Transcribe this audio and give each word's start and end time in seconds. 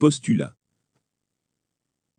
Postulat. 0.00 0.56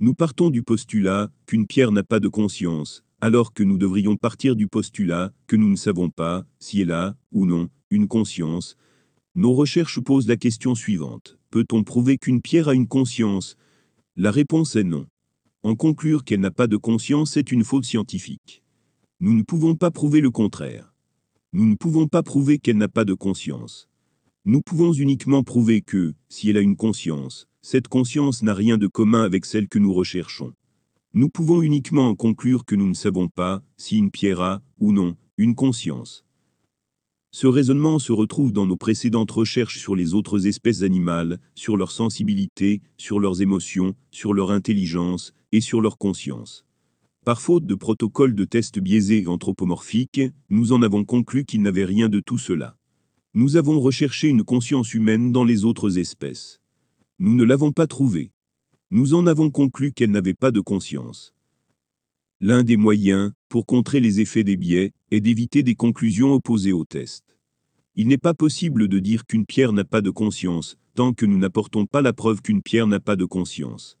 Nous 0.00 0.12
partons 0.12 0.50
du 0.50 0.62
postulat 0.62 1.30
qu'une 1.46 1.66
pierre 1.66 1.92
n'a 1.92 2.02
pas 2.02 2.20
de 2.20 2.28
conscience, 2.28 3.04
alors 3.22 3.54
que 3.54 3.62
nous 3.62 3.78
devrions 3.78 4.18
partir 4.18 4.54
du 4.54 4.68
postulat 4.68 5.32
que 5.46 5.56
nous 5.56 5.70
ne 5.70 5.76
savons 5.76 6.10
pas 6.10 6.44
si 6.58 6.82
elle 6.82 6.92
a, 6.92 7.16
ou 7.32 7.46
non, 7.46 7.70
une 7.88 8.06
conscience. 8.06 8.76
Nos 9.34 9.54
recherches 9.54 9.98
posent 9.98 10.28
la 10.28 10.36
question 10.36 10.74
suivante. 10.74 11.38
Peut-on 11.48 11.82
prouver 11.82 12.18
qu'une 12.18 12.42
pierre 12.42 12.68
a 12.68 12.74
une 12.74 12.86
conscience? 12.86 13.56
La 14.14 14.30
réponse 14.30 14.76
est 14.76 14.84
non. 14.84 15.06
En 15.62 15.74
conclure 15.74 16.24
qu'elle 16.24 16.40
n'a 16.40 16.50
pas 16.50 16.66
de 16.66 16.76
conscience 16.76 17.38
est 17.38 17.50
une 17.50 17.64
faute 17.64 17.86
scientifique. 17.86 18.62
Nous 19.20 19.32
ne 19.32 19.42
pouvons 19.42 19.74
pas 19.74 19.90
prouver 19.90 20.20
le 20.20 20.30
contraire. 20.30 20.92
Nous 21.54 21.64
ne 21.64 21.76
pouvons 21.76 22.08
pas 22.08 22.22
prouver 22.22 22.58
qu'elle 22.58 22.76
n'a 22.76 22.88
pas 22.88 23.06
de 23.06 23.14
conscience. 23.14 23.89
Nous 24.46 24.62
pouvons 24.62 24.94
uniquement 24.94 25.42
prouver 25.42 25.82
que, 25.82 26.14
si 26.30 26.48
elle 26.48 26.56
a 26.56 26.60
une 26.60 26.76
conscience, 26.76 27.46
cette 27.60 27.88
conscience 27.88 28.42
n'a 28.42 28.54
rien 28.54 28.78
de 28.78 28.86
commun 28.86 29.22
avec 29.22 29.44
celle 29.44 29.68
que 29.68 29.78
nous 29.78 29.92
recherchons. 29.92 30.54
Nous 31.12 31.28
pouvons 31.28 31.60
uniquement 31.60 32.08
en 32.08 32.14
conclure 32.14 32.64
que 32.64 32.74
nous 32.74 32.88
ne 32.88 32.94
savons 32.94 33.28
pas 33.28 33.62
si 33.76 33.98
une 33.98 34.10
pierre 34.10 34.40
a, 34.40 34.62
ou 34.78 34.92
non, 34.92 35.14
une 35.36 35.54
conscience. 35.54 36.24
Ce 37.32 37.46
raisonnement 37.46 37.98
se 37.98 38.12
retrouve 38.12 38.50
dans 38.50 38.64
nos 38.64 38.78
précédentes 38.78 39.30
recherches 39.30 39.78
sur 39.78 39.94
les 39.94 40.14
autres 40.14 40.46
espèces 40.46 40.82
animales, 40.82 41.38
sur 41.54 41.76
leur 41.76 41.90
sensibilité, 41.90 42.80
sur 42.96 43.20
leurs 43.20 43.42
émotions, 43.42 43.94
sur 44.10 44.32
leur 44.32 44.52
intelligence 44.52 45.34
et 45.52 45.60
sur 45.60 45.82
leur 45.82 45.98
conscience. 45.98 46.64
Par 47.26 47.42
faute 47.42 47.66
de 47.66 47.74
protocole 47.74 48.34
de 48.34 48.46
tests 48.46 48.78
biaisés 48.78 49.24
et 49.24 49.28
anthropomorphiques, 49.28 50.22
nous 50.48 50.72
en 50.72 50.80
avons 50.80 51.04
conclu 51.04 51.44
qu'il 51.44 51.60
n'avait 51.60 51.84
rien 51.84 52.08
de 52.08 52.20
tout 52.20 52.38
cela. 52.38 52.79
Nous 53.32 53.56
avons 53.56 53.78
recherché 53.78 54.26
une 54.26 54.42
conscience 54.42 54.92
humaine 54.92 55.30
dans 55.30 55.44
les 55.44 55.64
autres 55.64 55.98
espèces. 55.98 56.60
Nous 57.20 57.32
ne 57.32 57.44
l'avons 57.44 57.70
pas 57.70 57.86
trouvée. 57.86 58.32
Nous 58.90 59.14
en 59.14 59.24
avons 59.28 59.50
conclu 59.50 59.92
qu'elle 59.92 60.10
n'avait 60.10 60.34
pas 60.34 60.50
de 60.50 60.58
conscience. 60.58 61.32
L'un 62.40 62.64
des 62.64 62.76
moyens, 62.76 63.30
pour 63.48 63.66
contrer 63.66 64.00
les 64.00 64.18
effets 64.18 64.42
des 64.42 64.56
biais, 64.56 64.92
est 65.12 65.20
d'éviter 65.20 65.62
des 65.62 65.76
conclusions 65.76 66.32
opposées 66.32 66.72
au 66.72 66.84
test. 66.84 67.36
Il 67.94 68.08
n'est 68.08 68.18
pas 68.18 68.34
possible 68.34 68.88
de 68.88 68.98
dire 68.98 69.24
qu'une 69.24 69.46
pierre 69.46 69.72
n'a 69.72 69.84
pas 69.84 70.00
de 70.00 70.10
conscience, 70.10 70.76
tant 70.96 71.12
que 71.12 71.24
nous 71.24 71.38
n'apportons 71.38 71.86
pas 71.86 72.02
la 72.02 72.12
preuve 72.12 72.42
qu'une 72.42 72.62
pierre 72.62 72.88
n'a 72.88 72.98
pas 72.98 73.14
de 73.14 73.26
conscience. 73.26 73.96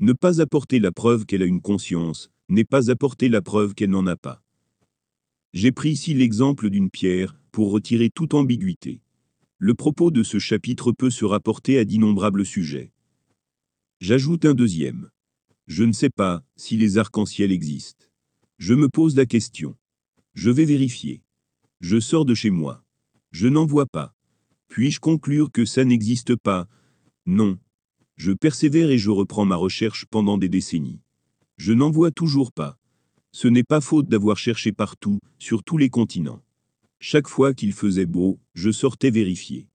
Ne 0.00 0.14
pas 0.14 0.40
apporter 0.40 0.80
la 0.80 0.90
preuve 0.90 1.26
qu'elle 1.26 1.42
a 1.42 1.46
une 1.46 1.62
conscience, 1.62 2.28
n'est 2.48 2.64
pas 2.64 2.90
apporter 2.90 3.28
la 3.28 3.40
preuve 3.40 3.74
qu'elle 3.74 3.90
n'en 3.90 4.08
a 4.08 4.16
pas. 4.16 4.43
J'ai 5.54 5.70
pris 5.70 5.90
ici 5.90 6.14
l'exemple 6.14 6.68
d'une 6.68 6.90
pierre, 6.90 7.38
pour 7.52 7.70
retirer 7.70 8.10
toute 8.10 8.34
ambiguïté. 8.34 9.00
Le 9.58 9.74
propos 9.74 10.10
de 10.10 10.24
ce 10.24 10.40
chapitre 10.40 10.90
peut 10.90 11.10
se 11.10 11.24
rapporter 11.24 11.78
à 11.78 11.84
d'innombrables 11.84 12.44
sujets. 12.44 12.90
J'ajoute 14.00 14.46
un 14.46 14.54
deuxième. 14.54 15.10
Je 15.68 15.84
ne 15.84 15.92
sais 15.92 16.10
pas 16.10 16.42
si 16.56 16.76
les 16.76 16.98
arcs-en-ciel 16.98 17.52
existent. 17.52 18.04
Je 18.58 18.74
me 18.74 18.88
pose 18.88 19.14
la 19.14 19.26
question. 19.26 19.76
Je 20.34 20.50
vais 20.50 20.64
vérifier. 20.64 21.22
Je 21.80 22.00
sors 22.00 22.24
de 22.24 22.34
chez 22.34 22.50
moi. 22.50 22.84
Je 23.30 23.46
n'en 23.46 23.64
vois 23.64 23.86
pas. 23.86 24.12
Puis-je 24.66 24.98
conclure 24.98 25.52
que 25.52 25.64
ça 25.64 25.84
n'existe 25.84 26.34
pas? 26.34 26.66
Non. 27.26 27.60
Je 28.16 28.32
persévère 28.32 28.90
et 28.90 28.98
je 28.98 29.10
reprends 29.10 29.44
ma 29.44 29.56
recherche 29.56 30.04
pendant 30.06 30.36
des 30.36 30.48
décennies. 30.48 31.00
Je 31.58 31.72
n'en 31.72 31.92
vois 31.92 32.10
toujours 32.10 32.50
pas. 32.50 32.76
Ce 33.36 33.48
n'est 33.48 33.64
pas 33.64 33.80
faute 33.80 34.08
d'avoir 34.08 34.38
cherché 34.38 34.70
partout, 34.70 35.18
sur 35.40 35.64
tous 35.64 35.76
les 35.76 35.88
continents. 35.88 36.40
Chaque 37.00 37.26
fois 37.26 37.52
qu'il 37.52 37.72
faisait 37.72 38.06
beau, 38.06 38.38
je 38.54 38.70
sortais 38.70 39.10
vérifier. 39.10 39.66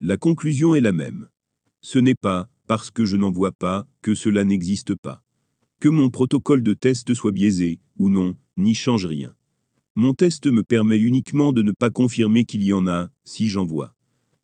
La 0.00 0.16
conclusion 0.16 0.74
est 0.74 0.80
la 0.80 0.92
même. 0.92 1.28
Ce 1.82 1.98
n'est 1.98 2.14
pas, 2.14 2.48
parce 2.66 2.90
que 2.90 3.04
je 3.04 3.18
n'en 3.18 3.30
vois 3.30 3.52
pas, 3.52 3.86
que 4.00 4.14
cela 4.14 4.42
n'existe 4.42 4.94
pas. 4.94 5.22
Que 5.80 5.90
mon 5.90 6.08
protocole 6.08 6.62
de 6.62 6.72
test 6.72 7.12
soit 7.12 7.30
biaisé, 7.30 7.78
ou 7.98 8.08
non, 8.08 8.38
n'y 8.56 8.74
change 8.74 9.04
rien. 9.04 9.34
Mon 9.94 10.14
test 10.14 10.46
me 10.46 10.62
permet 10.62 10.98
uniquement 10.98 11.52
de 11.52 11.60
ne 11.60 11.72
pas 11.72 11.90
confirmer 11.90 12.46
qu'il 12.46 12.62
y 12.62 12.72
en 12.72 12.86
a, 12.86 13.10
si 13.24 13.50
j'en 13.50 13.66
vois. 13.66 13.94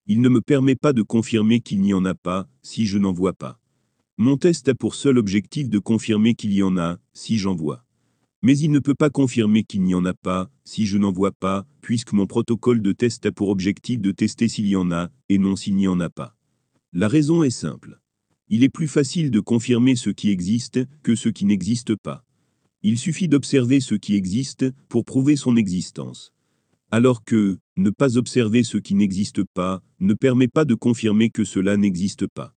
Il 0.06 0.20
ne 0.20 0.28
me 0.28 0.42
permet 0.42 0.76
pas 0.76 0.92
de 0.92 1.00
confirmer 1.00 1.60
qu'il 1.60 1.80
n'y 1.80 1.94
en 1.94 2.04
a 2.04 2.14
pas, 2.14 2.46
si 2.60 2.84
je 2.84 2.98
n'en 2.98 3.14
vois 3.14 3.32
pas. 3.32 3.58
Mon 4.18 4.36
test 4.36 4.68
a 4.68 4.74
pour 4.74 4.96
seul 4.96 5.16
objectif 5.16 5.70
de 5.70 5.78
confirmer 5.78 6.34
qu'il 6.34 6.52
y 6.52 6.62
en 6.62 6.76
a, 6.76 6.98
si 7.14 7.38
j'en 7.38 7.54
vois 7.54 7.86
mais 8.42 8.58
il 8.58 8.72
ne 8.72 8.80
peut 8.80 8.94
pas 8.94 9.10
confirmer 9.10 9.62
qu'il 9.62 9.82
n'y 9.82 9.94
en 9.94 10.04
a 10.04 10.14
pas, 10.14 10.50
si 10.64 10.86
je 10.86 10.98
n'en 10.98 11.12
vois 11.12 11.32
pas, 11.32 11.64
puisque 11.80 12.12
mon 12.12 12.26
protocole 12.26 12.82
de 12.82 12.92
test 12.92 13.24
a 13.26 13.32
pour 13.32 13.48
objectif 13.48 14.00
de 14.00 14.10
tester 14.10 14.48
s'il 14.48 14.66
y 14.66 14.76
en 14.76 14.90
a, 14.90 15.10
et 15.28 15.38
non 15.38 15.54
s'il 15.54 15.76
n'y 15.76 15.86
en 15.86 16.00
a 16.00 16.10
pas. 16.10 16.36
La 16.92 17.06
raison 17.08 17.44
est 17.44 17.50
simple. 17.50 18.00
Il 18.48 18.64
est 18.64 18.68
plus 18.68 18.88
facile 18.88 19.30
de 19.30 19.40
confirmer 19.40 19.94
ce 19.94 20.10
qui 20.10 20.30
existe 20.30 20.80
que 21.02 21.14
ce 21.14 21.28
qui 21.28 21.44
n'existe 21.44 21.94
pas. 21.94 22.24
Il 22.82 22.98
suffit 22.98 23.28
d'observer 23.28 23.78
ce 23.78 23.94
qui 23.94 24.16
existe 24.16 24.66
pour 24.88 25.04
prouver 25.04 25.36
son 25.36 25.56
existence. 25.56 26.32
Alors 26.90 27.24
que, 27.24 27.58
ne 27.76 27.90
pas 27.90 28.18
observer 28.18 28.64
ce 28.64 28.76
qui 28.76 28.94
n'existe 28.94 29.44
pas, 29.54 29.82
ne 30.00 30.14
permet 30.14 30.48
pas 30.48 30.64
de 30.64 30.74
confirmer 30.74 31.30
que 31.30 31.44
cela 31.44 31.76
n'existe 31.76 32.26
pas. 32.26 32.54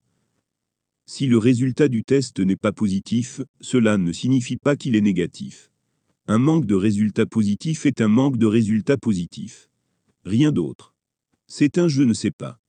Si 1.06 1.28
le 1.28 1.38
résultat 1.38 1.88
du 1.88 2.04
test 2.04 2.40
n'est 2.40 2.56
pas 2.56 2.74
positif, 2.74 3.42
cela 3.62 4.00
ne 4.00 4.12
signifie 4.12 4.58
pas 4.58 4.76
qu'il 4.76 4.96
est 4.96 5.02
négatif. 5.02 5.70
Un 6.28 6.40
manque 6.40 6.66
de 6.66 6.74
résultats 6.74 7.28
positifs 7.28 7.86
est 7.86 8.02
un 8.02 8.08
manque 8.08 8.38
de 8.38 8.48
résultats 8.48 8.98
positifs. 8.98 9.70
Rien 10.24 10.52
d'autre. 10.52 10.96
C'est 11.46 11.78
un 11.78 11.88
je 11.88 12.02
ne 12.02 12.14
sais 12.14 12.32
pas. 12.32 12.60